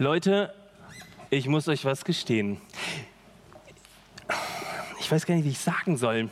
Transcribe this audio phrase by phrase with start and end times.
[0.00, 0.54] Leute,
[1.28, 2.60] ich muss euch was gestehen.
[5.00, 6.30] Ich weiß gar nicht, wie ich sagen soll.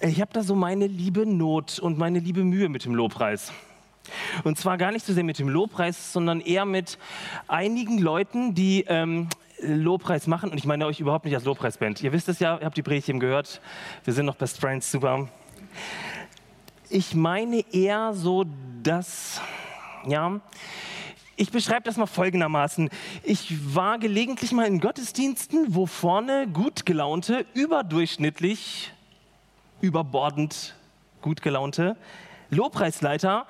[0.00, 3.52] Ich habe da so meine liebe Not und meine liebe Mühe mit dem Lobpreis.
[4.44, 6.96] Und zwar gar nicht so sehr mit dem Lobpreis, sondern eher mit
[7.48, 9.28] einigen Leuten, die ähm,
[9.60, 10.50] Lobpreis machen.
[10.50, 12.02] Und ich meine euch überhaupt nicht als Lobpreisband.
[12.02, 13.60] Ihr wisst es ja, ihr habt die Predigt eben gehört.
[14.04, 15.28] Wir sind noch Best Friends, super.
[16.88, 18.46] Ich meine eher so,
[18.82, 19.42] dass,
[20.06, 20.40] ja,
[21.38, 22.90] ich beschreibe das mal folgendermaßen.
[23.22, 28.92] Ich war gelegentlich mal in Gottesdiensten, wo vorne gut gelaunte, überdurchschnittlich,
[29.80, 30.74] überbordend
[31.22, 31.96] gut gelaunte
[32.50, 33.46] Lobpreisleiter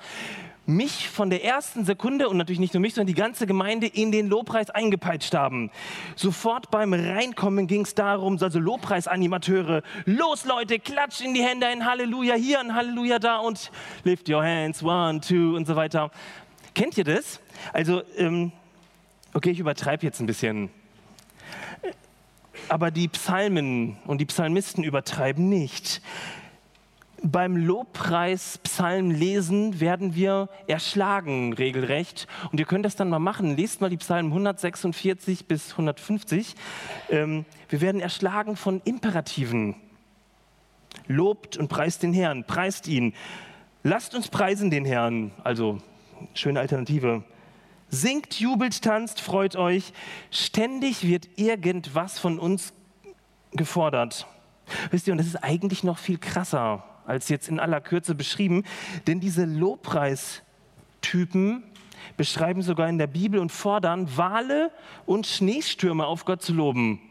[0.69, 4.11] mich von der ersten Sekunde und natürlich nicht nur mich, sondern die ganze Gemeinde in
[4.11, 5.71] den Lobpreis eingepeitscht haben.
[6.15, 11.85] Sofort beim Reinkommen ging es darum, also Lobpreisanimateure, los Leute, klatscht in die Hände, ein
[11.85, 13.71] Halleluja hier, ein Halleluja da und
[14.03, 16.11] lift your hands, one, two und so weiter.
[16.73, 17.39] Kennt ihr das?
[17.73, 18.51] Also, ähm,
[19.33, 20.69] okay, ich übertreibe jetzt ein bisschen.
[22.67, 26.01] Aber die Psalmen und die Psalmisten übertreiben nicht.
[27.21, 32.27] Beim Lobpreis Psalm lesen werden wir erschlagen regelrecht.
[32.51, 33.57] Und ihr könnt das dann mal machen.
[33.57, 36.55] Lest mal die Psalmen 146 bis 150.
[37.09, 39.75] Ähm, wir werden erschlagen von Imperativen.
[41.07, 43.13] Lobt und preist den Herrn, preist ihn.
[43.83, 45.31] Lasst uns preisen den Herrn.
[45.43, 45.79] Also
[46.33, 47.23] schöne Alternative.
[47.89, 49.93] Singt, jubelt, tanzt, freut euch.
[50.31, 52.73] Ständig wird irgendwas von uns
[53.51, 54.27] gefordert.
[54.91, 58.63] Wisst ihr, und das ist eigentlich noch viel krasser als jetzt in aller Kürze beschrieben,
[59.07, 61.63] denn diese Lobpreistypen
[62.17, 64.69] beschreiben sogar in der Bibel und fordern, Wale
[65.07, 67.01] und Schneestürme auf Gott zu loben.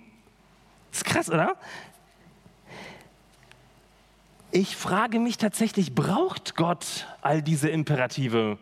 [0.92, 1.56] Ist krass, oder?
[4.52, 8.58] Ich frage mich tatsächlich, braucht Gott all diese Imperative?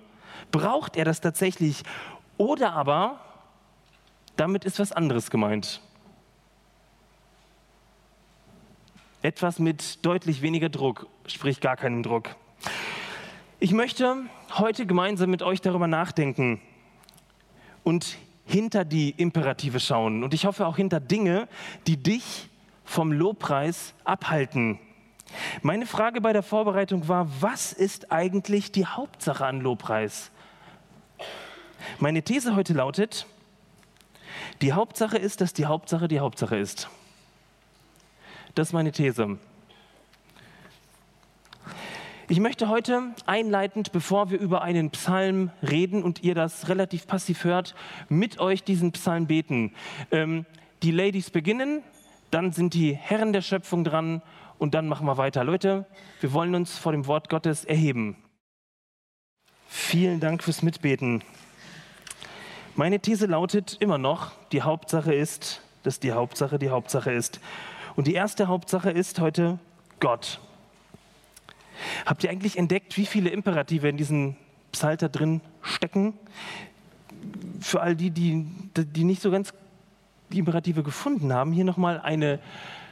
[0.51, 1.83] Braucht er das tatsächlich?
[2.37, 3.21] Oder aber,
[4.37, 5.81] damit ist was anderes gemeint.
[9.23, 12.37] Etwas mit deutlich weniger Druck, sprich gar keinem Druck.
[13.59, 14.17] Ich möchte
[14.59, 16.61] heute gemeinsam mit euch darüber nachdenken
[17.83, 20.23] und hinter die Imperative schauen.
[20.23, 21.49] Und ich hoffe auch hinter Dinge,
[21.87, 22.49] die dich
[22.85, 24.79] vom Lobpreis abhalten.
[25.63, 30.31] Meine Frage bei der Vorbereitung war, was ist eigentlich die Hauptsache an Lobpreis?
[31.99, 33.27] Meine These heute lautet,
[34.61, 36.89] die Hauptsache ist, dass die Hauptsache die Hauptsache ist.
[38.55, 39.39] Das ist meine These.
[42.29, 47.45] Ich möchte heute einleitend, bevor wir über einen Psalm reden und ihr das relativ passiv
[47.45, 47.77] hört,
[48.09, 49.73] mit euch diesen Psalm beten.
[50.11, 50.45] Ähm,
[50.83, 51.83] die Ladies beginnen,
[52.33, 54.23] dann sind die Herren der Schöpfung dran
[54.59, 55.45] und dann machen wir weiter.
[55.45, 55.87] Leute,
[56.21, 58.17] wir wollen uns vor dem Wort Gottes erheben.
[59.69, 61.23] Vielen Dank fürs Mitbeten.
[62.75, 67.41] Meine These lautet immer noch, die Hauptsache ist, dass die Hauptsache die Hauptsache ist.
[67.95, 69.59] Und die erste Hauptsache ist heute
[70.01, 70.41] Gott.
[72.05, 74.37] Habt ihr eigentlich entdeckt, wie viele Imperative in diesem
[74.73, 76.15] Psalter drin stecken?
[77.61, 78.47] Für all die, die,
[78.77, 79.53] die nicht so ganz
[80.31, 82.41] die Imperative gefunden haben, hier nochmal eine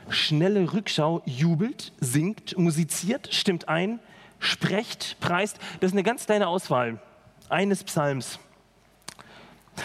[0.08, 1.22] schnelle Rückschau.
[1.26, 4.00] Jubelt, singt, musiziert, stimmt ein,
[4.38, 5.58] sprecht, preist.
[5.80, 7.00] Das ist eine ganz kleine Auswahl
[7.48, 8.38] eines Psalms.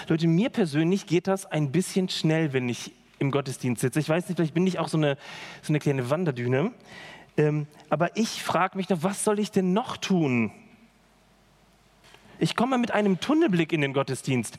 [0.08, 4.00] Leute, mir persönlich geht das ein bisschen schnell, wenn ich im Gottesdienst sitze.
[4.00, 5.18] Ich weiß nicht, vielleicht bin ich auch so eine,
[5.62, 6.72] so eine kleine Wanderdüne.
[7.38, 10.52] Ähm, aber ich frage mich noch, was soll ich denn noch tun?
[12.40, 14.58] Ich komme mit einem Tunnelblick in den Gottesdienst.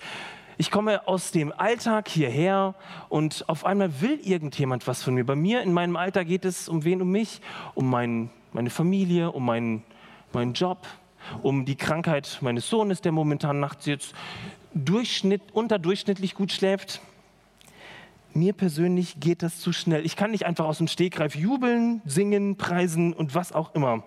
[0.60, 2.74] Ich komme aus dem Alltag hierher
[3.08, 5.24] und auf einmal will irgendjemand was von mir.
[5.24, 7.00] Bei mir in meinem Alter geht es um wen?
[7.00, 7.40] Um mich,
[7.74, 9.82] um mein, meine Familie, um meinen,
[10.34, 10.86] meinen Job,
[11.40, 14.12] um die Krankheit meines Sohnes, der momentan nachts jetzt
[14.74, 17.00] Durchschnitt, unterdurchschnittlich gut schläft.
[18.34, 20.04] Mir persönlich geht das zu schnell.
[20.04, 24.02] Ich kann nicht einfach aus dem Stegreif jubeln, singen, preisen und was auch immer.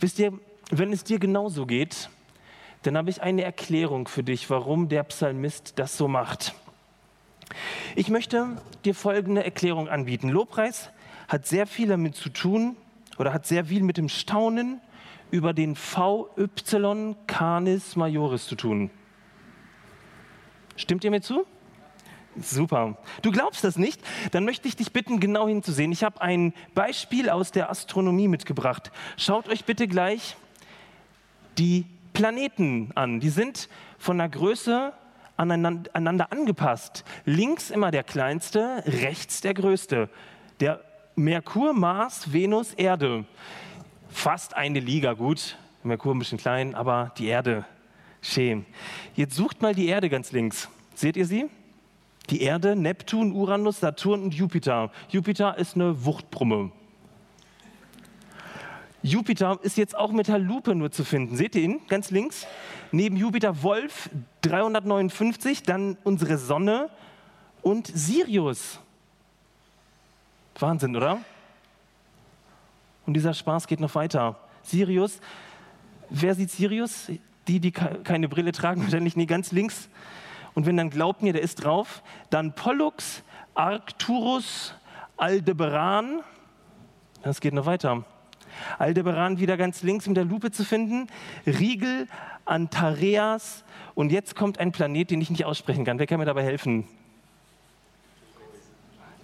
[0.00, 0.32] Wisst ihr,
[0.72, 2.10] wenn es dir genauso geht,
[2.82, 6.54] dann habe ich eine Erklärung für dich, warum der Psalmist das so macht.
[7.96, 10.28] Ich möchte dir folgende Erklärung anbieten.
[10.28, 10.90] Lobpreis
[11.28, 12.76] hat sehr viel damit zu tun
[13.18, 14.80] oder hat sehr viel mit dem Staunen
[15.30, 18.90] über den VY Canis Majoris zu tun.
[20.76, 21.46] Stimmt ihr mir zu?
[22.36, 22.96] Super.
[23.20, 24.00] Du glaubst das nicht?
[24.30, 25.92] Dann möchte ich dich bitten, genau hinzusehen.
[25.92, 28.90] Ich habe ein Beispiel aus der Astronomie mitgebracht.
[29.18, 30.36] Schaut euch bitte gleich
[31.58, 33.20] die Planeten an.
[33.20, 33.68] Die sind
[33.98, 34.92] von der Größe
[35.36, 37.04] aneinander angepasst.
[37.24, 40.08] Links immer der kleinste, rechts der größte.
[40.60, 40.80] Der
[41.16, 43.24] Merkur, Mars, Venus, Erde
[44.12, 45.56] fast eine Liga gut.
[45.82, 47.64] Merkur ein bisschen klein, aber die Erde,
[48.20, 48.66] schön.
[49.14, 50.68] Jetzt sucht mal die Erde ganz links.
[50.94, 51.46] Seht ihr sie?
[52.30, 54.92] Die Erde, Neptun, Uranus, Saturn und Jupiter.
[55.08, 56.70] Jupiter ist eine Wuchtbrumme.
[59.02, 61.36] Jupiter ist jetzt auch mit der Lupe nur zu finden.
[61.36, 62.46] Seht ihr ihn ganz links?
[62.92, 64.10] Neben Jupiter Wolf
[64.42, 66.88] 359, dann unsere Sonne
[67.62, 68.78] und Sirius.
[70.58, 71.18] Wahnsinn, oder?
[73.06, 74.38] Und dieser Spaß geht noch weiter.
[74.62, 75.20] Sirius,
[76.08, 77.10] wer sieht Sirius?
[77.48, 79.88] Die, die keine Brille tragen, wahrscheinlich nie ganz links.
[80.54, 84.74] Und wenn dann glaubt mir, der ist drauf, dann Pollux, Arcturus,
[85.16, 86.20] Aldebaran.
[87.22, 88.04] Das geht noch weiter.
[88.78, 91.06] Aldebaran wieder ganz links mit der Lupe zu finden.
[91.46, 92.08] Riegel,
[92.44, 93.64] Antareas.
[93.94, 95.98] Und jetzt kommt ein Planet, den ich nicht aussprechen kann.
[95.98, 96.86] Wer kann mir dabei helfen?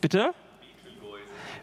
[0.01, 0.33] Bitte?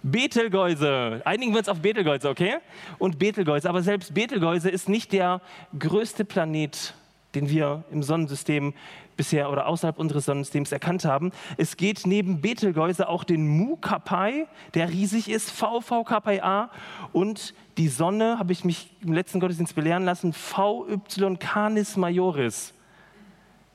[0.03, 1.21] Betelgeuse.
[1.25, 2.57] Einigen wir uns auf Betelgeuse, okay?
[2.99, 3.67] Und Betelgeuse.
[3.67, 5.41] Aber selbst Betelgeuse ist nicht der
[5.79, 6.93] größte Planet,
[7.35, 8.73] den wir im Sonnensystem
[9.17, 11.31] bisher oder außerhalb unseres Sonnensystems erkannt haben.
[11.57, 16.69] Es geht neben Betelgeuse auch den Mu Kappai, der riesig ist, VV Kappai A
[17.13, 22.73] und die Sonne, habe ich mich im letzten Gottesdienst belehren lassen, VY Canis Majoris.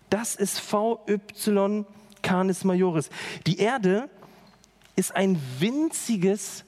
[0.08, 1.84] Das ist VY
[2.22, 3.10] Canis Majoris.
[3.46, 4.08] Die Erde
[4.96, 6.64] ist ein winziges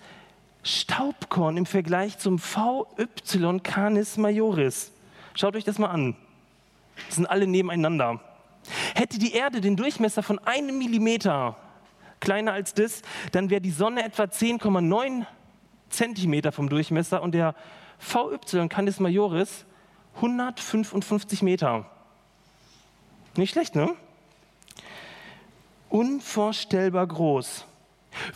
[0.63, 4.93] Staubkorn im Vergleich zum VY Canis Majoris.
[5.35, 6.17] Schaut euch das mal an.
[7.07, 8.21] Das sind alle nebeneinander.
[8.95, 11.57] Hätte die Erde den Durchmesser von einem Millimeter
[12.23, 13.03] kleiner als das,
[13.33, 15.27] dann wäre die Sonne etwa 10,9
[15.91, 17.55] Zentimeter vom Durchmesser und der
[17.99, 19.67] VY Canis Majoris
[20.17, 21.85] 155 Meter.
[23.37, 23.95] Nicht schlecht, ne?
[25.89, 27.67] Unvorstellbar groß.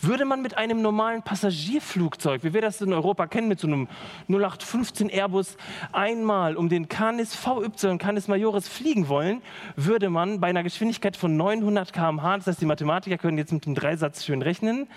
[0.01, 3.87] Würde man mit einem normalen Passagierflugzeug, wie wir das in Europa kennen, mit so einem
[4.27, 5.57] 0815 Airbus
[5.91, 9.41] einmal um den Canis VY, Canis Majoris fliegen wollen,
[9.75, 13.65] würde man bei einer Geschwindigkeit von 900 km/h, das heißt, die Mathematiker können jetzt mit
[13.65, 14.87] dem Dreisatz schön rechnen,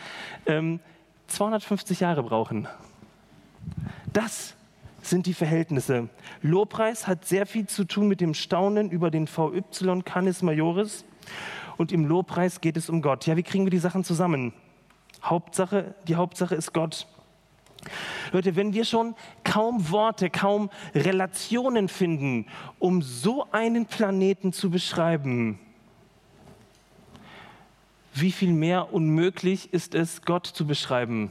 [0.46, 0.80] ähm,
[1.28, 2.68] 250 Jahre brauchen.
[4.12, 4.56] Das
[5.02, 6.08] sind die Verhältnisse.
[6.42, 11.04] Lobpreis hat sehr viel zu tun mit dem Staunen über den VY Canis Majoris
[11.76, 13.26] und im Lobpreis geht es um Gott.
[13.26, 14.52] Ja, wie kriegen wir die Sachen zusammen?
[15.22, 17.06] Hauptsache, die Hauptsache ist Gott.
[18.32, 19.14] Leute, wenn wir schon
[19.44, 22.46] kaum Worte, kaum Relationen finden,
[22.78, 25.58] um so einen Planeten zu beschreiben,
[28.12, 31.30] wie viel mehr unmöglich ist es, Gott zu beschreiben?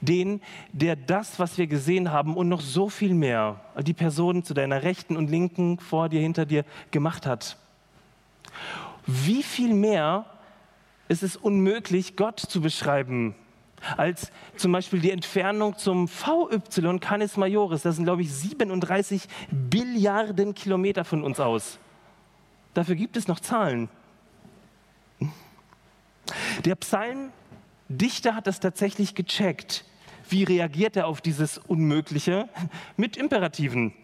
[0.00, 0.40] Den,
[0.72, 4.82] der das, was wir gesehen haben und noch so viel mehr, die Person zu deiner
[4.82, 7.56] Rechten und linken, vor dir, hinter dir gemacht hat.
[9.06, 10.26] Wie viel mehr
[11.08, 13.34] ist es unmöglich, Gott zu beschreiben.
[13.96, 20.54] Als zum Beispiel die Entfernung zum VY Canis Majoris, das sind, glaube ich, 37 Billiarden
[20.54, 21.78] Kilometer von uns aus.
[22.74, 23.88] Dafür gibt es noch Zahlen.
[26.64, 29.84] Der Psalmdichter hat das tatsächlich gecheckt.
[30.28, 32.48] Wie reagiert er auf dieses Unmögliche?
[32.96, 33.94] Mit Imperativen,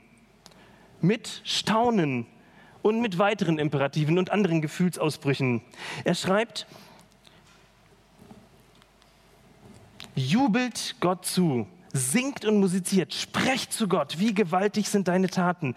[1.00, 2.26] mit Staunen
[2.80, 5.62] und mit weiteren Imperativen und anderen Gefühlsausbrüchen.
[6.04, 6.66] Er schreibt,
[10.16, 15.74] Jubelt Gott zu, singt und musiziert, sprecht zu Gott, wie gewaltig sind deine Taten.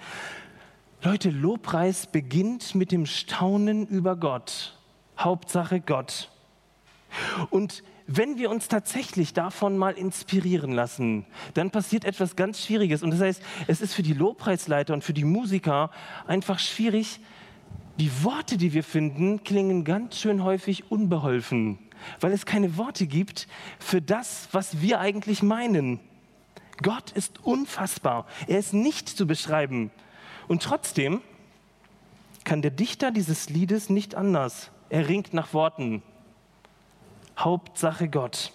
[1.02, 4.78] Leute, Lobpreis beginnt mit dem Staunen über Gott.
[5.18, 6.30] Hauptsache Gott.
[7.50, 11.26] Und wenn wir uns tatsächlich davon mal inspirieren lassen,
[11.56, 13.02] dann passiert etwas ganz Schwieriges.
[13.02, 15.90] Und das heißt, es ist für die Lobpreisleiter und für die Musiker
[16.28, 17.20] einfach schwierig.
[18.00, 21.80] Die Worte, die wir finden, klingen ganz schön häufig unbeholfen
[22.20, 23.48] weil es keine Worte gibt
[23.80, 26.00] für das, was wir eigentlich meinen.
[26.82, 28.26] Gott ist unfassbar.
[28.48, 29.92] Er ist nicht zu beschreiben.
[30.48, 31.22] Und trotzdem
[32.44, 34.72] kann der Dichter dieses Liedes nicht anders.
[34.90, 36.04] Er ringt nach Worten.
[37.38, 38.54] Hauptsache Gott.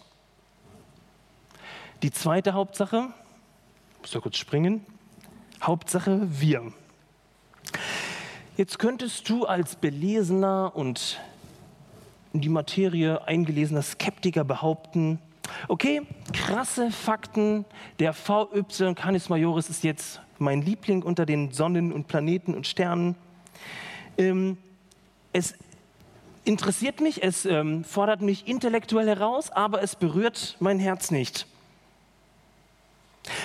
[2.02, 3.08] Die zweite Hauptsache,
[4.00, 4.84] muss da kurz springen,
[5.62, 6.72] Hauptsache wir.
[8.56, 11.20] Jetzt könntest du als belesener und
[12.32, 15.18] in die Materie eingelesener Skeptiker behaupten,
[15.68, 17.64] okay, krasse Fakten,
[17.98, 23.14] der VY Canis Majoris ist jetzt mein Liebling unter den Sonnen und Planeten und Sternen.
[24.18, 24.58] Ähm,
[25.32, 25.54] es
[26.44, 31.46] interessiert mich, es ähm, fordert mich intellektuell heraus, aber es berührt mein Herz nicht.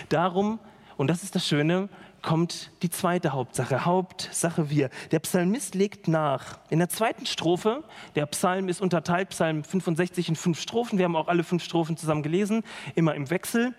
[0.10, 0.60] Darum,
[0.98, 1.90] und das ist das Schöne,
[2.28, 4.90] kommt die zweite Hauptsache, Hauptsache wir.
[5.12, 6.60] Der Psalmist legt nach.
[6.70, 11.16] In der zweiten Strophe, der Psalm ist unterteilt, Psalm 65 in fünf Strophen, wir haben
[11.16, 12.64] auch alle fünf Strophen zusammen gelesen,
[12.96, 13.74] immer im Wechsel,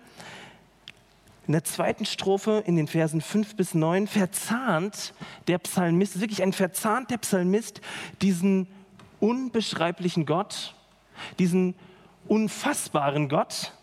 [1.45, 5.13] in der zweiten Strophe in den Versen 5 bis 9 verzahnt
[5.47, 7.81] der Psalmist, wirklich ein verzahnt der Psalmist,
[8.23, 8.65] diesen
[9.19, 10.73] unbeschreiblichen Gott,
[11.37, 11.75] diesen
[12.27, 13.73] unfassbaren Gott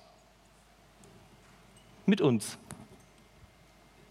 [2.04, 2.58] mit uns.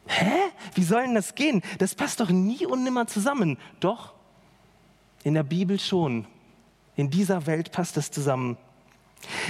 [0.07, 0.51] Hä?
[0.73, 1.61] Wie soll denn das gehen?
[1.79, 3.57] Das passt doch nie und nimmer zusammen.
[3.79, 4.13] Doch,
[5.23, 6.27] in der Bibel schon.
[6.95, 8.57] In dieser Welt passt das zusammen.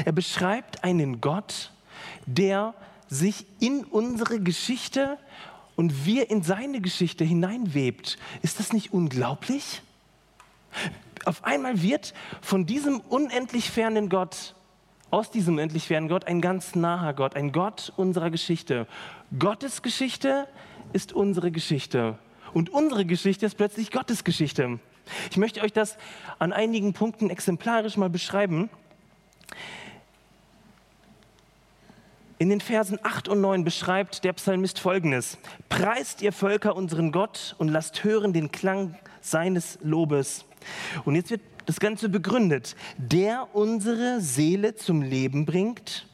[0.05, 1.71] Er beschreibt einen Gott,
[2.25, 2.73] der
[3.07, 5.19] sich in unsere Geschichte
[5.75, 8.17] und wir in seine Geschichte hineinwebt.
[8.41, 9.81] Ist das nicht unglaublich?
[11.25, 14.54] Auf einmal wird von diesem unendlich fernen Gott,
[15.15, 18.85] aus diesem unendlich fernen Gott, ein ganz naher Gott, ein Gott unserer Geschichte.
[19.39, 20.45] Gottes Geschichte
[20.91, 22.19] ist unsere Geschichte.
[22.53, 24.77] Und unsere Geschichte ist plötzlich Gottes Geschichte.
[25.31, 25.97] Ich möchte euch das
[26.37, 28.69] an einigen Punkten exemplarisch mal beschreiben.
[32.37, 35.37] In den Versen 8 und 9 beschreibt der Psalmist folgendes:
[35.69, 40.43] Preist ihr Völker unseren Gott und lasst hören den Klang seines Lobes.
[41.05, 42.75] Und jetzt wird das Ganze begründet.
[42.97, 46.07] Der unsere Seele zum Leben bringt,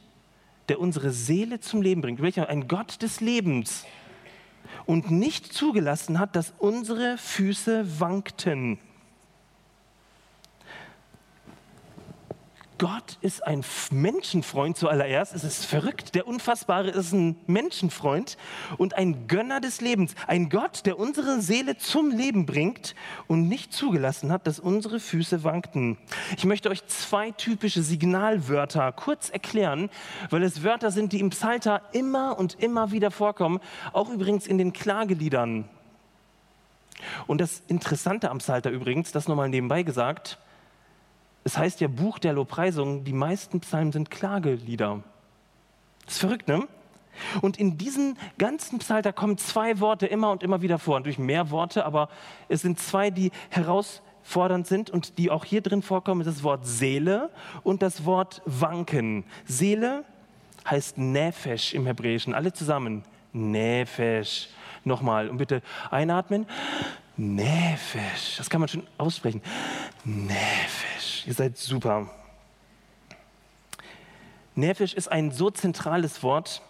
[0.70, 2.22] der unsere Seele zum Leben bringt.
[2.22, 2.50] Welcher?
[2.50, 3.86] Ein Gott des Lebens.
[4.86, 8.80] Und nicht zugelassen hat, dass unsere Füße wankten.
[12.82, 15.36] Gott ist ein Menschenfreund zuallererst.
[15.36, 16.16] Es ist verrückt.
[16.16, 18.38] Der Unfassbare ist ein Menschenfreund
[18.80, 20.16] und ein Gönner des Lebens.
[20.26, 22.96] Ein Gott, der unsere Seele zum Leben bringt
[23.28, 26.00] und nicht zugelassen hat, dass unsere Füße wankten.
[26.38, 29.92] Ich möchte euch zwei typische Signalwörter kurz erklären,
[30.32, 33.60] weil es Wörter sind, die im Psalter immer und immer wieder vorkommen.
[33.94, 35.66] Auch übrigens in den Klageliedern.
[37.28, 40.40] Und das Interessante am Psalter übrigens, das nochmal nebenbei gesagt,
[41.44, 45.04] es heißt ja Buch der Lobpreisung, die meisten Psalmen sind Klagelieder.
[46.06, 46.68] Das ist verrückt, ne?
[47.42, 51.00] Und in diesen ganzen Psalter kommen zwei Worte immer und immer wieder vor.
[51.00, 52.10] Natürlich mehr Worte, aber
[52.48, 57.30] es sind zwei, die herausfordernd sind und die auch hier drin vorkommen, das Wort Seele
[57.64, 59.26] und das Wort Wanken.
[59.46, 60.06] Seele
[60.70, 63.04] heißt Nefesh im Hebräischen, alle zusammen.
[63.34, 64.50] Nefesh.
[64.84, 66.48] Nochmal und bitte einatmen.
[67.18, 68.38] Nefesh.
[68.38, 69.42] Das kann man schon aussprechen.
[70.04, 70.51] Nefesh.
[71.26, 72.10] Ihr seid super.
[74.56, 76.62] Nefesh ist ein so zentrales Wort,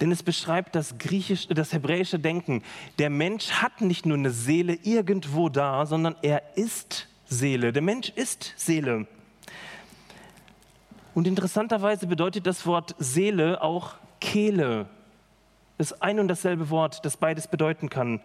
[0.00, 2.62] denn es beschreibt das, griechisch, das hebräische Denken.
[2.98, 7.72] Der Mensch hat nicht nur eine Seele irgendwo da, sondern er ist Seele.
[7.72, 9.06] Der Mensch ist Seele.
[11.14, 14.88] Und interessanterweise bedeutet das Wort Seele auch Kehle.
[15.78, 18.20] Das ist ein und dasselbe Wort, das beides bedeuten kann.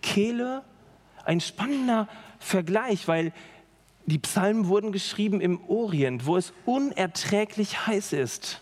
[0.00, 0.62] Kehle
[1.24, 2.08] ein spannender
[2.38, 3.32] Vergleich, weil
[4.06, 8.60] die Psalmen wurden geschrieben im Orient, wo es unerträglich heiß ist.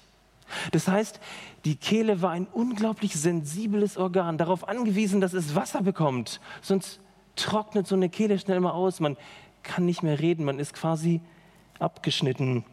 [0.70, 1.20] Das heißt,
[1.64, 6.40] die Kehle war ein unglaublich sensibles Organ, darauf angewiesen, dass es Wasser bekommt.
[6.60, 7.00] Sonst
[7.36, 9.00] trocknet so eine Kehle schnell mal aus.
[9.00, 9.16] Man
[9.62, 11.20] kann nicht mehr reden, man ist quasi
[11.78, 12.64] abgeschnitten.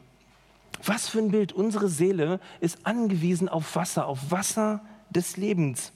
[0.84, 1.52] Was für ein Bild.
[1.52, 5.92] Unsere Seele ist angewiesen auf Wasser, auf Wasser des Lebens.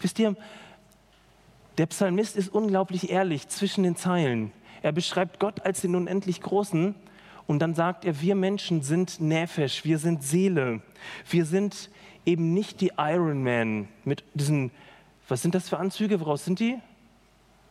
[0.00, 0.36] Wisst ihr,
[1.78, 4.52] der Psalmist ist unglaublich ehrlich zwischen den Zeilen.
[4.84, 6.94] Er beschreibt Gott als den unendlich Großen
[7.46, 10.82] und dann sagt er, wir Menschen sind Nefesh, wir sind Seele.
[11.26, 11.88] Wir sind
[12.26, 14.70] eben nicht die Iron Man mit diesen,
[15.26, 16.78] was sind das für Anzüge, woraus sind die?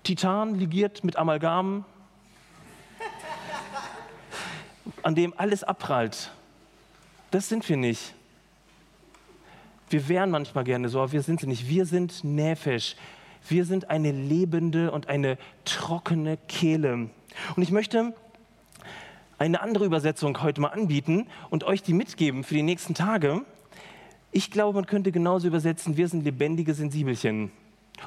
[0.02, 1.86] Titan ligiert mit Amalgam,
[5.04, 6.32] an dem alles abprallt.
[7.30, 8.16] Das sind wir nicht.
[9.92, 11.70] Wir wären manchmal gerne so, aber wir sind sie nicht.
[11.70, 12.96] Wir sind Nefesh.
[13.48, 17.10] Wir sind eine lebende und eine trockene Kehle.
[17.56, 18.14] Und ich möchte
[19.38, 23.42] eine andere Übersetzung heute mal anbieten und euch die mitgeben für die nächsten Tage.
[24.32, 27.52] Ich glaube, man könnte genauso übersetzen, wir sind lebendige Sensibelchen.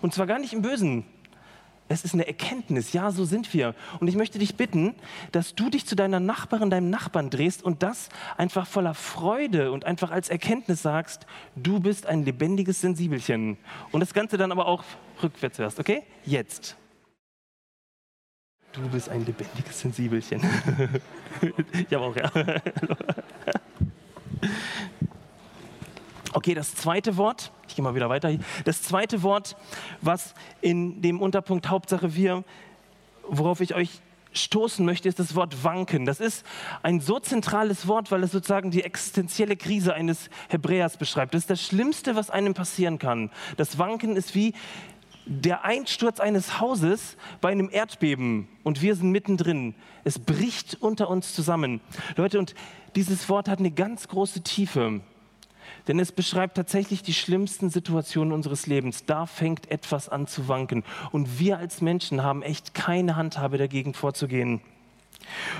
[0.03, 1.05] Und zwar gar nicht im Bösen,
[1.89, 3.75] es ist eine Erkenntnis, ja, so sind wir.
[4.01, 4.95] Und ich möchte dich bitten,
[5.33, 9.85] dass du dich zu deiner Nachbarin, deinem Nachbarn drehst und das einfach voller Freude und
[9.85, 13.57] einfach als Erkenntnis sagst, du bist ein lebendiges Sensibelchen.
[13.93, 14.85] Und das Ganze dann aber auch
[15.23, 16.03] rückwärts hörst, okay?
[16.25, 16.77] Jetzt.
[18.73, 20.43] Du bist ein lebendiges Sensibelchen.
[21.73, 22.31] ich habe auch, ja.
[26.37, 28.31] Okay, das zweite Wort, ich gehe mal wieder weiter.
[28.67, 29.57] Das zweite Wort,
[30.03, 32.45] was in dem Unterpunkt Hauptsache wir,
[33.27, 34.03] worauf ich euch
[34.35, 36.05] stoßen möchte, ist das Wort wanken.
[36.05, 36.45] Das ist
[36.83, 41.33] ein so zentrales Wort, weil es sozusagen die existenzielle Krise eines Hebräers beschreibt.
[41.33, 43.31] Das ist das Schlimmste, was einem passieren kann.
[43.57, 44.53] Das Wanken ist wie
[45.25, 49.75] der Einsturz eines Hauses bei einem Erdbeben und wir sind mittendrin.
[50.05, 51.81] Es bricht unter uns zusammen.
[52.15, 52.55] Leute, und
[52.95, 55.01] dieses Wort hat eine ganz große Tiefe.
[55.89, 59.05] Denn es beschreibt tatsächlich die schlimmsten Situationen unseres Lebens.
[59.05, 60.85] Da fängt etwas an zu wanken.
[61.13, 64.61] Und wir als Menschen haben echt keine Handhabe dagegen vorzugehen.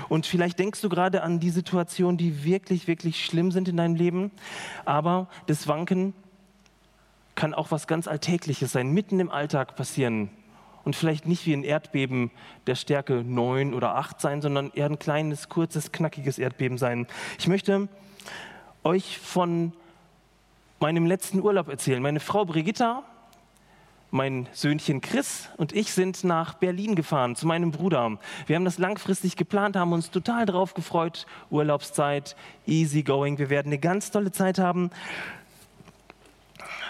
[0.09, 3.95] Und vielleicht denkst du gerade an die Situationen, die wirklich, wirklich schlimm sind in deinem
[3.95, 4.31] Leben.
[4.85, 6.13] Aber das Wanken
[7.35, 10.29] kann auch was ganz Alltägliches sein, mitten im Alltag passieren.
[10.83, 12.31] Und vielleicht nicht wie ein Erdbeben
[12.65, 17.07] der Stärke 9 oder 8 sein, sondern eher ein kleines, kurzes, knackiges Erdbeben sein.
[17.37, 17.89] Ich möchte
[18.83, 19.73] euch von
[20.79, 22.01] meinem letzten Urlaub erzählen.
[22.01, 23.03] Meine Frau Brigitta,
[24.11, 28.17] mein Söhnchen Chris und ich sind nach Berlin gefahren zu meinem Bruder.
[28.45, 31.25] Wir haben das langfristig geplant, haben uns total drauf gefreut.
[31.49, 33.37] Urlaubszeit, easy going.
[33.37, 34.91] Wir werden eine ganz tolle Zeit haben.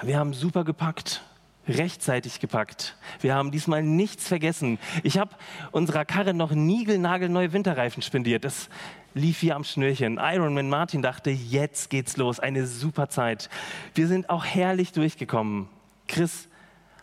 [0.04, 1.24] Wir haben super gepackt,
[1.68, 2.96] rechtzeitig gepackt.
[3.20, 4.78] Wir haben diesmal nichts vergessen.
[5.02, 5.32] Ich habe
[5.72, 8.44] unserer Karre noch niegelnagelneue Winterreifen spendiert.
[8.44, 8.70] Das
[9.18, 10.20] lief wie am Schnürchen.
[10.22, 13.50] Ironman Martin dachte, jetzt geht's los, eine super Zeit.
[13.94, 15.68] Wir sind auch herrlich durchgekommen.
[16.08, 16.48] Chris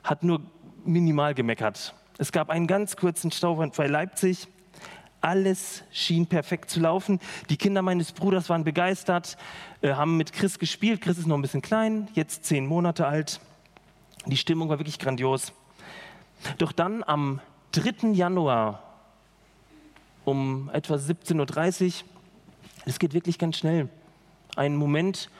[0.02, 0.40] hat nur
[0.84, 1.94] minimal gemeckert.
[2.18, 4.48] Es gab einen ganz kurzen Stau bei Leipzig.
[5.20, 7.18] Alles schien perfekt zu laufen.
[7.48, 9.36] Die Kinder meines Bruders waren begeistert,
[9.80, 11.00] äh, haben mit Chris gespielt.
[11.00, 13.40] Chris ist noch ein bisschen klein, jetzt zehn Monate alt.
[14.26, 15.52] Die Stimmung war wirklich grandios.
[16.58, 17.40] Doch dann am
[17.72, 18.12] 3.
[18.12, 18.93] Januar
[20.24, 21.92] um etwa 17.30 Uhr.
[22.86, 23.88] Es geht wirklich ganz schnell.
[24.56, 25.30] Ein Moment,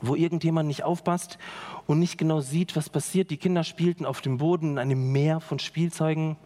[0.00, 1.38] wo irgendjemand nicht aufpasst
[1.86, 3.30] und nicht genau sieht, was passiert.
[3.30, 6.36] Die Kinder spielten auf dem Boden in einem Meer von Spielzeugen.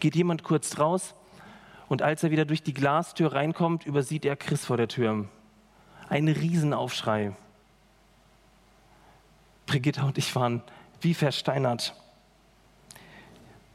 [0.00, 1.14] Geht jemand kurz raus
[1.88, 5.26] und als er wieder durch die Glastür reinkommt, übersieht er Chris vor der Tür.
[6.08, 7.32] Ein Riesenaufschrei.
[9.66, 10.62] Brigitta und ich waren
[11.00, 11.94] wie versteinert.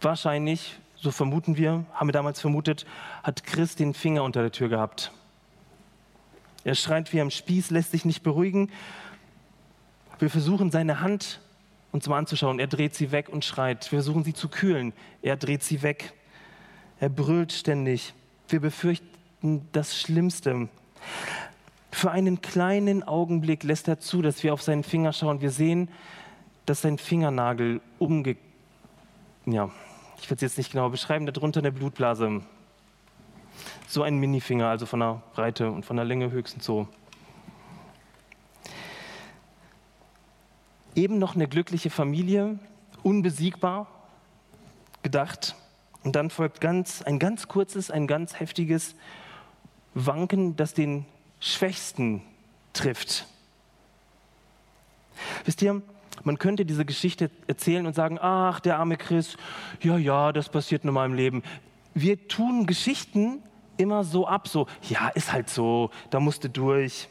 [0.02, 2.86] Wahrscheinlich so vermuten wir, haben wir damals vermutet,
[3.24, 5.12] hat Chris den Finger unter der Tür gehabt.
[6.64, 8.70] Er schreit wie am Spieß, lässt sich nicht beruhigen.
[10.20, 11.40] Wir versuchen seine Hand
[11.92, 12.60] uns mal anzuschauen.
[12.60, 13.90] Er dreht sie weg und schreit.
[13.92, 14.94] Wir versuchen sie zu kühlen.
[15.22, 16.14] Er dreht sie weg.
[17.00, 18.14] Er brüllt ständig.
[18.50, 20.68] Wir befürchten das Schlimmste.
[21.92, 25.42] Für einen kleinen Augenblick lässt er zu, dass wir auf seinen Finger schauen.
[25.42, 25.90] Wir sehen,
[26.66, 28.36] dass sein Fingernagel umge
[29.46, 29.72] ja,
[30.22, 32.42] ich will es jetzt nicht genau beschreiben, darunter eine Blutblase.
[33.88, 36.88] So ein Minifinger, also von der Breite und von der Länge höchstens so.
[40.96, 42.60] Eben noch eine glückliche Familie,
[43.04, 43.88] unbesiegbar
[45.04, 45.56] gedacht.
[46.04, 48.96] Und dann folgt ganz, ein ganz kurzes, ein ganz heftiges
[49.94, 51.06] Wanken, das den
[51.40, 52.22] Schwächsten
[52.74, 53.26] trifft.
[55.46, 55.82] Wisst ihr,
[56.24, 59.38] man könnte diese Geschichte erzählen und sagen, ach, der arme Chris,
[59.82, 61.44] ja, ja, das passiert nur mal im Leben.
[61.94, 63.44] Wir tun Geschichten
[63.78, 67.08] immer so ab, so, ja, ist halt so, da musste durch.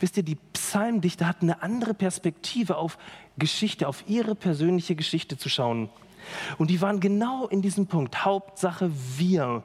[0.00, 2.96] Wisst ihr, die Psalmdichter hatten eine andere Perspektive auf
[3.36, 5.90] Geschichte, auf ihre persönliche Geschichte zu schauen.
[6.58, 9.62] Und die waren genau in diesem Punkt, Hauptsache wir.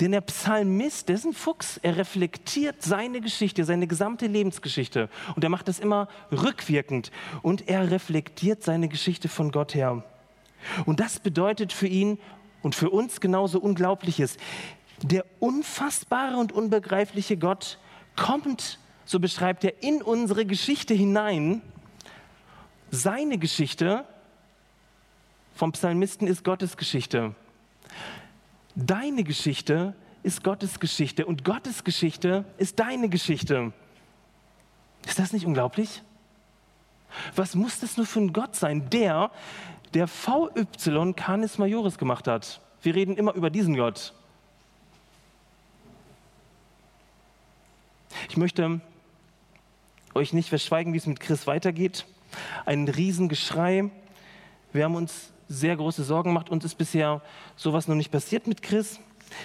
[0.00, 5.08] Denn der Psalmist, der ist ein Fuchs, er reflektiert seine Geschichte, seine gesamte Lebensgeschichte.
[5.34, 7.10] Und er macht das immer rückwirkend.
[7.42, 10.04] Und er reflektiert seine Geschichte von Gott her.
[10.86, 12.18] Und das bedeutet für ihn
[12.62, 14.36] und für uns genauso Unglaubliches.
[15.02, 17.78] Der unfassbare und unbegreifliche Gott
[18.16, 21.62] kommt, so beschreibt er, in unsere Geschichte hinein.
[22.90, 24.04] Seine Geschichte
[25.54, 27.34] vom Psalmisten ist Gottes Geschichte.
[28.76, 33.72] Deine Geschichte ist Gottes Geschichte und Gottes Geschichte ist deine Geschichte.
[35.06, 36.02] Ist das nicht unglaublich?
[37.36, 39.30] Was muss das nur für ein Gott sein, der,
[39.92, 42.60] der VY Canis Majoris gemacht hat?
[42.82, 44.12] Wir reden immer über diesen Gott.
[48.28, 48.80] Ich möchte
[50.14, 52.06] euch nicht verschweigen, wie es mit Chris weitergeht.
[52.64, 53.90] Ein Riesengeschrei.
[54.72, 56.50] Wir haben uns sehr große Sorgen macht.
[56.50, 57.22] Uns ist bisher
[57.56, 59.00] sowas noch nicht passiert mit Chris.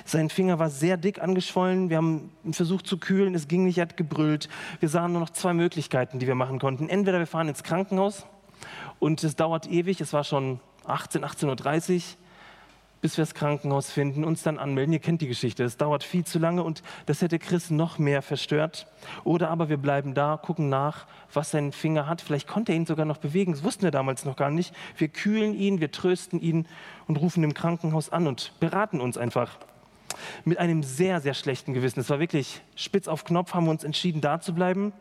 [0.05, 1.89] Sein Finger war sehr dick angeschwollen.
[1.89, 4.49] Wir haben versucht zu kühlen, es ging nicht, er hat gebrüllt.
[4.79, 6.89] Wir sahen nur noch zwei Möglichkeiten, die wir machen konnten.
[6.89, 8.25] Entweder wir fahren ins Krankenhaus
[8.99, 12.01] und es dauert ewig, es war schon 18, 18.30 Uhr
[13.01, 14.93] bis wir das Krankenhaus finden, uns dann anmelden.
[14.93, 15.63] Ihr kennt die Geschichte.
[15.63, 18.87] Es dauert viel zu lange und das hätte Chris noch mehr verstört.
[19.23, 22.21] Oder aber wir bleiben da, gucken nach, was sein Finger hat.
[22.21, 23.53] Vielleicht konnte er ihn sogar noch bewegen.
[23.53, 24.73] Das wussten wir damals noch gar nicht.
[24.97, 26.67] Wir kühlen ihn, wir trösten ihn
[27.07, 29.57] und rufen im Krankenhaus an und beraten uns einfach.
[30.43, 31.99] Mit einem sehr, sehr schlechten Gewissen.
[31.99, 34.91] Es war wirklich spitz auf Knopf, haben wir uns entschieden, da zu bleiben.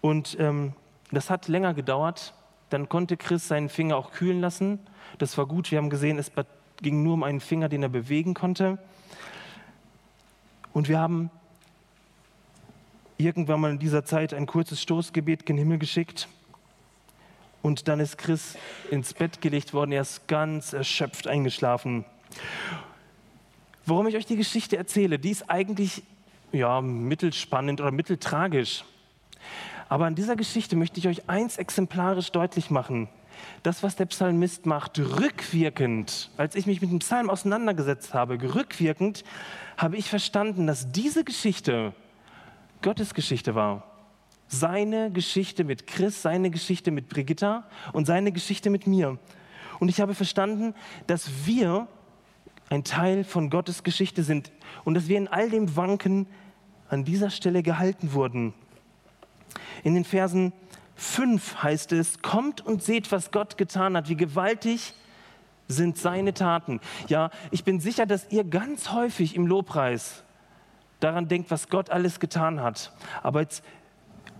[0.00, 0.74] Und ähm,
[1.10, 2.34] das hat länger gedauert.
[2.68, 4.80] Dann konnte Chris seinen Finger auch kühlen lassen.
[5.18, 5.70] Das war gut.
[5.70, 6.30] Wir haben gesehen, es
[6.82, 8.78] ging nur um einen Finger, den er bewegen konnte.
[10.72, 11.30] Und wir haben
[13.18, 16.28] irgendwann mal in dieser Zeit ein kurzes Stoßgebet gen Himmel geschickt.
[17.62, 18.56] Und dann ist Chris
[18.90, 19.92] ins Bett gelegt worden.
[19.92, 22.04] Er ist ganz erschöpft eingeschlafen.
[23.86, 26.02] Warum ich euch die Geschichte erzähle, die ist eigentlich
[26.50, 28.84] ja, mittelspannend oder mitteltragisch.
[29.88, 33.08] Aber an dieser Geschichte möchte ich euch eins exemplarisch deutlich machen.
[33.62, 39.24] Das, was der Psalmist macht, rückwirkend, als ich mich mit dem Psalm auseinandergesetzt habe, rückwirkend
[39.76, 41.94] habe ich verstanden, dass diese Geschichte
[42.82, 43.84] Gottes Geschichte war.
[44.48, 49.18] Seine Geschichte mit Chris, seine Geschichte mit Brigitta und seine Geschichte mit mir.
[49.80, 50.74] Und ich habe verstanden,
[51.06, 51.88] dass wir
[52.68, 54.52] ein Teil von Gottes Geschichte sind
[54.84, 56.26] und dass wir in all dem Wanken
[56.88, 58.54] an dieser Stelle gehalten wurden.
[59.84, 60.52] In den Versen
[61.02, 64.94] 5 heißt es, kommt und seht, was Gott getan hat, wie gewaltig
[65.66, 66.80] sind seine Taten.
[67.08, 70.22] Ja, ich bin sicher, dass ihr ganz häufig im Lobpreis
[71.00, 72.92] daran denkt, was Gott alles getan hat.
[73.22, 73.64] Aber jetzt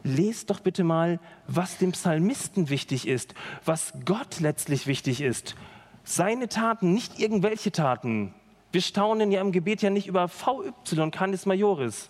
[0.04, 5.56] lest doch bitte mal, was dem Psalmisten wichtig ist, was Gott letztlich wichtig ist.
[6.04, 8.34] Seine Taten, nicht irgendwelche Taten.
[8.70, 12.08] Wir staunen ja im Gebet ja nicht über VY, Canis Majoris,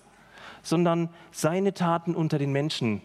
[0.63, 3.03] sondern seine Taten unter den Menschen.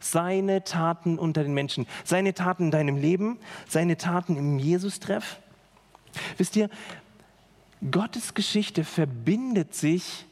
[0.00, 1.86] Seine Taten unter den Menschen.
[2.04, 5.38] Seine Taten in deinem Leben, seine Taten im Jesus-Treff.
[6.36, 6.68] Wisst ihr,
[7.90, 10.26] Gottes Geschichte verbindet sich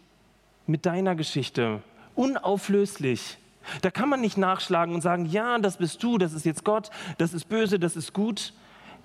[0.67, 1.83] mit deiner Geschichte
[2.15, 3.39] unauflöslich.
[3.83, 6.91] Da kann man nicht nachschlagen und sagen, ja, das bist du, das ist jetzt Gott,
[7.19, 8.53] das ist böse, das ist gut,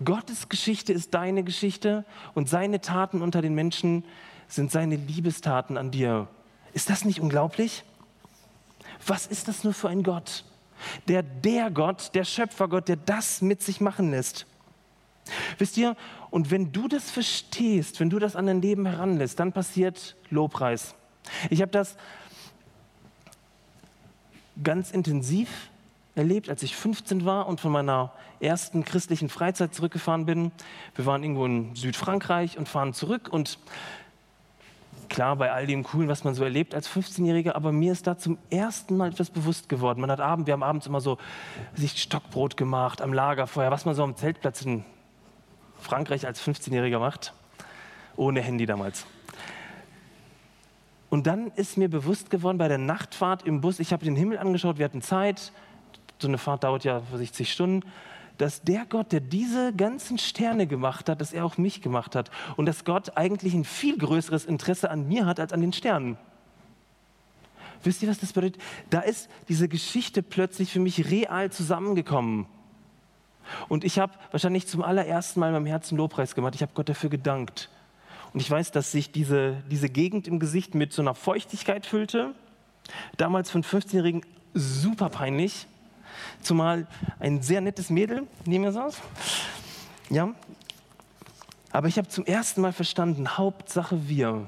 [0.04, 4.04] Gottes Geschichte ist deine Geschichte und seine Taten unter den Menschen
[4.47, 6.28] sind seine Liebestaten an dir.
[6.74, 7.84] Ist das nicht unglaublich?
[9.06, 10.43] Was ist das nur für ein Gott?
[11.08, 14.46] Der, der Gott, der Schöpfergott, der das mit sich machen lässt.
[15.58, 15.96] Wisst ihr,
[16.30, 20.96] und wenn du das verstehst, wenn du das an dein Leben heranlässt, dann passiert Lobpreis.
[21.50, 21.98] Ich habe das
[24.63, 25.50] ganz intensiv
[26.15, 30.52] erlebt, als ich 15 war und von meiner ersten christlichen Freizeit zurückgefahren bin.
[30.96, 33.60] Wir waren irgendwo in Südfrankreich und fahren zurück und
[35.12, 38.17] klar, bei all dem Coolen, was man so erlebt als 15-Jähriger, aber mir ist da
[38.17, 40.00] zum ersten Mal etwas bewusst geworden.
[40.00, 41.17] Man hat abend, wir haben abends immer so
[41.76, 44.86] sich Stockbrot gemacht am Lagerfeuer, was man so am Zeltplatz in
[45.80, 47.34] Frankreich als 15-Jähriger macht,
[48.15, 49.06] ohne Handy damals.
[51.10, 54.38] Und dann ist mir bewusst geworden bei der Nachtfahrt im Bus, ich habe den Himmel
[54.38, 55.52] angeschaut, wir hatten Zeit,
[56.19, 57.86] so eine Fahrt dauert ja 60 Stunden,
[58.41, 62.32] dass der Gott, der diese ganzen Sterne gemacht hat, dass er auch mich gemacht hat
[62.58, 66.17] und dass Gott eigentlich ein viel größeres Interesse an mir hat als an den Sternen.
[67.84, 68.60] Wisst ihr, was das bedeutet?
[68.89, 72.47] Da ist diese Geschichte plötzlich für mich real zusammengekommen.
[73.69, 76.56] Und ich habe wahrscheinlich zum allerersten Mal in meinem Herzen Lobpreis gemacht.
[76.56, 77.69] Ich habe Gott dafür gedankt.
[78.34, 82.34] Und ich weiß, dass sich diese, diese Gegend im Gesicht mit so einer Feuchtigkeit füllte.
[83.17, 84.23] Damals von 15-Jährigen
[84.56, 85.67] super peinlich.
[86.42, 86.88] Zumal
[87.20, 88.98] ein sehr nettes Mädel neben mir saß.
[90.10, 90.34] Ja.
[91.72, 94.48] Aber ich habe zum ersten Mal verstanden, Hauptsache wir.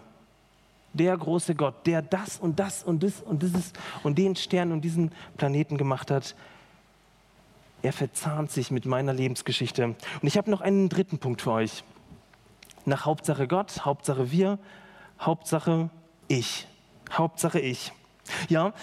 [0.94, 4.82] Der große Gott, der das und das und das und dieses und den Stern und
[4.82, 6.36] diesen Planeten gemacht hat,
[7.82, 9.86] er verzahnt sich mit meiner Lebensgeschichte.
[9.86, 11.84] Und ich habe noch einen dritten Punkt für euch.
[12.86, 14.60] Nach Hauptsache Gott, Hauptsache wir,
[15.20, 15.90] Hauptsache
[16.28, 16.68] ich.
[17.12, 17.92] Hauptsache ich.
[18.50, 18.74] Ja,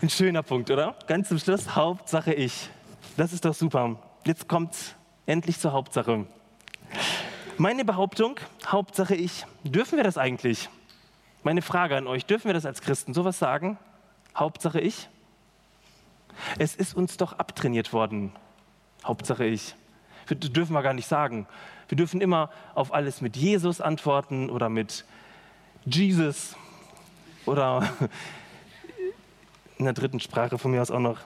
[0.00, 0.94] ein schöner Punkt, oder?
[1.08, 2.70] Ganz zum Schluss, Hauptsache ich.
[3.16, 3.96] Das ist doch super.
[4.24, 4.76] Jetzt kommt
[5.26, 6.26] endlich zur Hauptsache.
[7.56, 10.68] Meine Behauptung, Hauptsache ich, dürfen wir das eigentlich?
[11.42, 13.76] Meine Frage an euch, dürfen wir das als Christen sowas sagen?
[14.36, 15.08] Hauptsache ich?
[16.58, 18.32] Es ist uns doch abtrainiert worden.
[19.04, 19.74] Hauptsache ich.
[20.28, 21.48] Das dürfen wir gar nicht sagen.
[21.88, 25.04] Wir dürfen immer auf alles mit Jesus antworten oder mit
[25.84, 26.54] Jesus
[27.46, 27.88] oder
[29.78, 31.18] in der dritten Sprache von mir aus auch noch.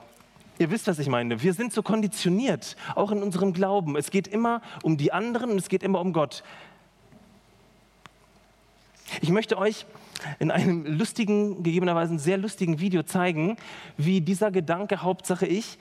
[0.59, 1.41] Ihr wisst, was ich meine.
[1.41, 3.95] Wir sind so konditioniert, auch in unserem Glauben.
[3.95, 6.43] Es geht immer um die anderen und es geht immer um Gott.
[9.21, 9.85] Ich möchte euch
[10.39, 13.57] in einem lustigen, gegebenerweise sehr lustigen Video zeigen,
[13.97, 15.77] wie dieser Gedanke, Hauptsache ich,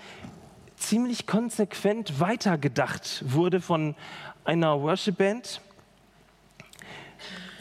[0.77, 3.95] ziemlich konsequent weitergedacht wurde von
[4.45, 5.61] einer Worship-Band,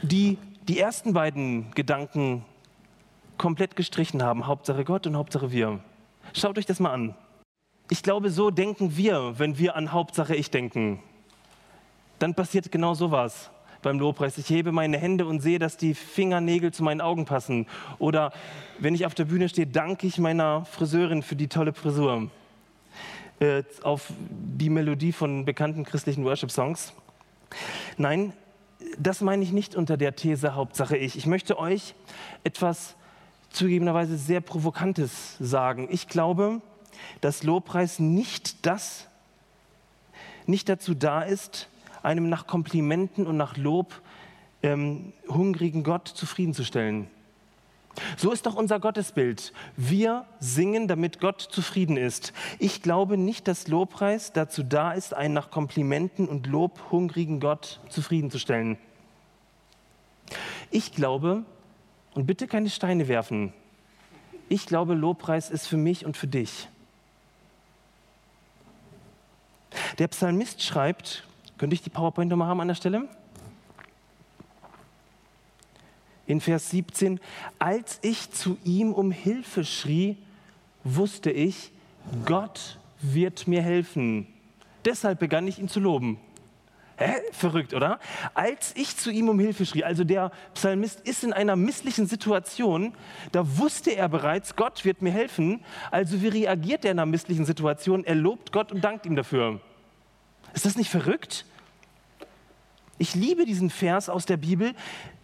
[0.01, 2.43] die die ersten beiden Gedanken
[3.41, 4.45] komplett gestrichen haben.
[4.45, 5.79] Hauptsache Gott und Hauptsache wir.
[6.31, 7.15] Schaut euch das mal an.
[7.89, 10.99] Ich glaube, so denken wir, wenn wir an Hauptsache ich denken.
[12.19, 13.49] Dann passiert genau sowas
[13.81, 14.37] beim Lobpreis.
[14.37, 17.65] Ich hebe meine Hände und sehe, dass die Fingernägel zu meinen Augen passen.
[17.97, 18.31] Oder
[18.77, 22.29] wenn ich auf der Bühne stehe, danke ich meiner Friseurin für die tolle Frisur.
[23.39, 26.93] Äh, auf die Melodie von bekannten christlichen Worship-Songs.
[27.97, 28.33] Nein,
[28.99, 31.17] das meine ich nicht unter der These Hauptsache ich.
[31.17, 31.95] Ich möchte euch
[32.43, 32.95] etwas
[33.51, 35.87] zugegebenerweise sehr Provokantes sagen.
[35.91, 36.61] Ich glaube,
[37.21, 39.07] dass Lobpreis nicht das,
[40.45, 41.69] nicht dazu da ist,
[42.03, 44.01] einem nach Komplimenten und nach Lob
[44.63, 47.07] ähm, hungrigen Gott zufriedenzustellen.
[48.15, 49.51] So ist doch unser Gottesbild.
[49.75, 52.31] Wir singen, damit Gott zufrieden ist.
[52.57, 57.81] Ich glaube nicht, dass Lobpreis dazu da ist, einen nach Komplimenten und Lob hungrigen Gott
[57.89, 58.77] zufriedenzustellen.
[60.69, 61.43] Ich glaube,
[62.13, 63.53] und bitte keine Steine werfen,
[64.49, 66.67] ich glaube, Lobpreis ist für mich und für dich.
[69.97, 71.25] Der Psalmist schreibt,
[71.57, 73.07] könnte ich die PowerPoint nochmal haben an der Stelle?
[76.31, 77.19] in Vers 17,
[77.59, 80.17] als ich zu ihm um Hilfe schrie,
[80.83, 81.71] wusste ich,
[82.25, 84.27] Gott wird mir helfen.
[84.85, 86.19] Deshalb begann ich ihn zu loben.
[87.01, 87.15] Hä?
[87.31, 87.99] Verrückt, oder?
[88.35, 92.93] Als ich zu ihm um Hilfe schrie, also der Psalmist ist in einer misslichen Situation,
[93.31, 95.65] da wusste er bereits, Gott wird mir helfen.
[95.89, 98.03] Also wie reagiert er in einer misslichen Situation?
[98.03, 99.59] Er lobt Gott und dankt ihm dafür.
[100.53, 101.45] Ist das nicht verrückt?
[102.99, 104.75] Ich liebe diesen Vers aus der Bibel,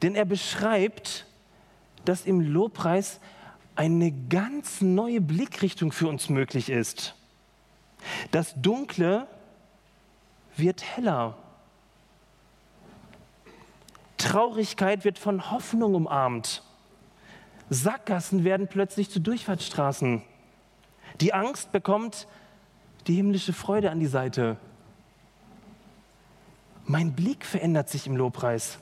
[0.01, 1.27] denn er beschreibt,
[2.05, 3.19] dass im Lobpreis
[3.75, 7.13] eine ganz neue Blickrichtung für uns möglich ist.
[8.31, 9.27] Das Dunkle
[10.55, 11.37] wird heller.
[14.17, 16.63] Traurigkeit wird von Hoffnung umarmt.
[17.69, 20.21] Sackgassen werden plötzlich zu Durchfahrtsstraßen.
[21.21, 22.27] Die Angst bekommt
[23.07, 24.57] die himmlische Freude an die Seite.
[26.85, 28.79] Mein Blick verändert sich im Lobpreis.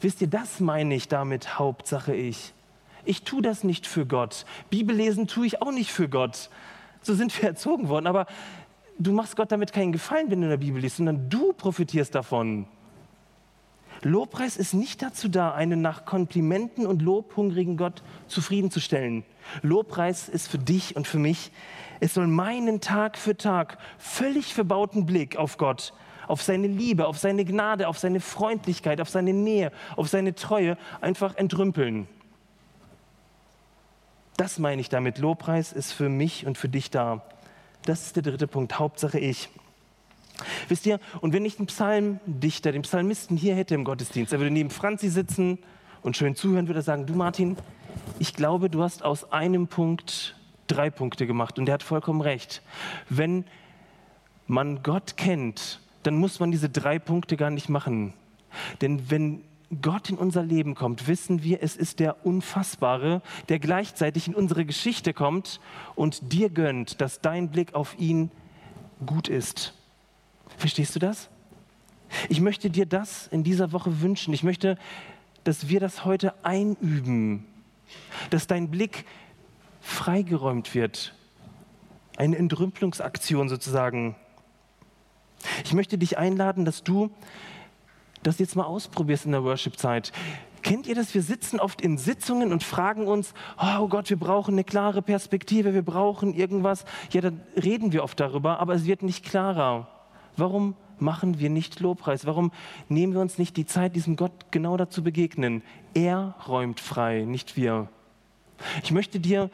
[0.00, 2.52] Wisst ihr, das meine ich damit, Hauptsache ich.
[3.04, 4.44] Ich tue das nicht für Gott.
[4.70, 6.50] Bibellesen tue ich auch nicht für Gott.
[7.02, 8.06] So sind wir erzogen worden.
[8.06, 8.26] Aber
[8.98, 12.14] du machst Gott damit keinen Gefallen, wenn du in der Bibel liest, sondern du profitierst
[12.14, 12.66] davon.
[14.02, 19.24] Lobpreis ist nicht dazu da, einen nach Komplimenten und Lob hungrigen Gott zufriedenzustellen.
[19.62, 21.52] Lobpreis ist für dich und für mich.
[22.00, 25.92] Es soll meinen Tag für Tag völlig verbauten Blick auf Gott
[26.28, 30.78] auf seine Liebe, auf seine Gnade, auf seine Freundlichkeit, auf seine Nähe, auf seine Treue
[31.00, 32.08] einfach entrümpeln.
[34.36, 35.18] Das meine ich damit.
[35.18, 37.22] Lobpreis ist für mich und für dich da.
[37.84, 38.78] Das ist der dritte Punkt.
[38.78, 39.50] Hauptsache ich.
[40.68, 44.50] Wisst ihr, und wenn ich den Psalmdichter, den Psalmisten hier hätte im Gottesdienst, er würde
[44.50, 45.58] neben Franzi sitzen
[46.02, 47.56] und schön zuhören, würde er sagen, du Martin,
[48.18, 52.62] ich glaube, du hast aus einem Punkt drei Punkte gemacht und er hat vollkommen recht.
[53.08, 53.44] Wenn
[54.46, 58.14] man Gott kennt dann muss man diese drei Punkte gar nicht machen.
[58.80, 59.42] Denn wenn
[59.80, 64.66] Gott in unser Leben kommt, wissen wir, es ist der Unfassbare, der gleichzeitig in unsere
[64.66, 65.60] Geschichte kommt
[65.94, 68.30] und dir gönnt, dass dein Blick auf ihn
[69.06, 69.74] gut ist.
[70.56, 71.28] Verstehst du das?
[72.28, 74.34] Ich möchte dir das in dieser Woche wünschen.
[74.34, 74.76] Ich möchte,
[75.44, 77.46] dass wir das heute einüben,
[78.30, 79.04] dass dein Blick
[79.80, 81.14] freigeräumt wird.
[82.16, 84.14] Eine Entrümpelungsaktion sozusagen.
[85.64, 87.10] Ich möchte dich einladen, dass du
[88.22, 90.12] das jetzt mal ausprobierst in der Worship-Zeit.
[90.62, 91.12] Kennt ihr das?
[91.12, 95.74] Wir sitzen oft in Sitzungen und fragen uns, oh Gott, wir brauchen eine klare Perspektive,
[95.74, 96.84] wir brauchen irgendwas.
[97.10, 99.88] Ja, dann reden wir oft darüber, aber es wird nicht klarer.
[100.36, 102.26] Warum machen wir nicht Lobpreis?
[102.26, 102.52] Warum
[102.88, 105.62] nehmen wir uns nicht die Zeit, diesem Gott genau dazu begegnen?
[105.94, 107.88] Er räumt frei, nicht wir.
[108.82, 109.50] Ich möchte dir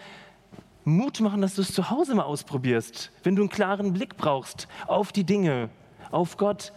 [0.85, 3.11] Mut machen, dass du es zu Hause mal ausprobierst.
[3.23, 5.71] Wenn du einen klaren Blick brauchst auf die Dinge,
[6.11, 6.73] auf Gott,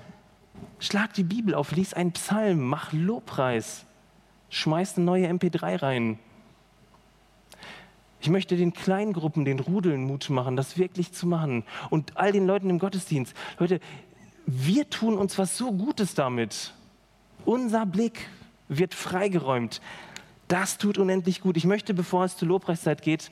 [0.80, 3.86] schlag die Bibel auf, lies einen Psalm, mach Lobpreis,
[4.50, 6.20] schmeiß eine neue MP3 rein.
[8.22, 11.64] Ich möchte den Kleingruppen, den Rudeln Mut machen, das wirklich zu machen.
[11.90, 13.34] Und all den Leuten im Gottesdienst.
[13.58, 13.80] Leute,
[14.46, 16.74] wir tun uns was so Gutes damit.
[17.46, 18.28] Unser Blick
[18.68, 19.82] wird freigeräumt.
[20.48, 21.58] Das tut unendlich gut.
[21.58, 23.32] Ich möchte, bevor es zur Lobpreiszeit geht,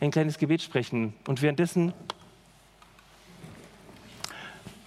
[0.00, 1.12] ein kleines Gebet sprechen.
[1.26, 1.92] Und währenddessen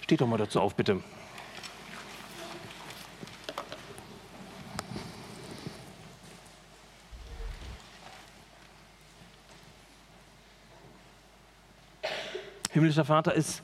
[0.00, 1.00] steht doch mal dazu auf, bitte.
[12.80, 13.60] Himmlischer Vater, es,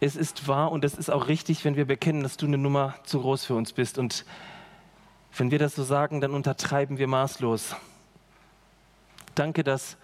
[0.00, 2.94] es ist wahr und es ist auch richtig, wenn wir bekennen, dass du eine Nummer
[3.04, 3.98] zu groß für uns bist.
[3.98, 4.24] Und
[5.36, 7.76] wenn wir das so sagen, dann untertreiben wir maßlos.
[9.34, 9.98] Danke, dass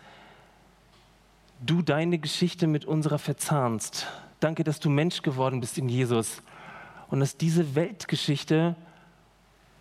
[1.61, 4.07] du deine Geschichte mit unserer verzahnst.
[4.41, 6.43] Danke, dass du Mensch geworden bist in Jesus
[7.09, 8.77] und dass diese Weltgeschichte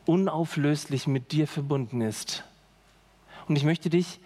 [0.06, 2.46] unauflöslich mit dir verbunden ist.
[3.50, 4.22] Und ich möchte dich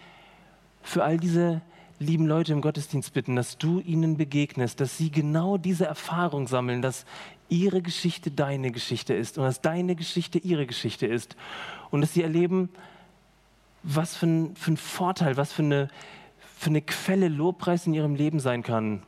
[0.84, 1.62] für all diese
[2.02, 6.82] lieben Leute im Gottesdienst bitten, dass du ihnen begegnest, dass sie genau diese Erfahrung sammeln,
[6.82, 7.06] dass
[7.48, 11.36] ihre Geschichte deine Geschichte ist und dass deine Geschichte ihre Geschichte ist
[11.92, 12.70] und dass sie erleben,
[13.84, 15.90] was für ein, für ein Vorteil, was für eine,
[16.58, 19.04] für eine Quelle Lobpreis in ihrem Leben sein kann.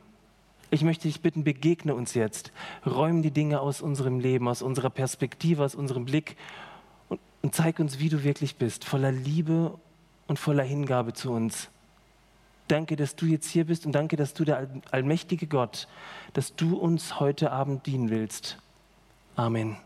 [0.70, 2.52] Ich möchte dich bitten, begegne uns jetzt.
[2.86, 6.36] Räum die Dinge aus unserem Leben, aus unserer Perspektive, aus unserem Blick
[7.08, 9.78] und, und zeig uns, wie du wirklich bist, voller Liebe
[10.26, 11.70] und voller Hingabe zu uns.
[12.74, 15.86] Danke, dass du jetzt hier bist und danke, dass du der allmächtige Gott,
[16.32, 18.58] dass du uns heute Abend dienen willst.
[19.36, 19.76] Amen.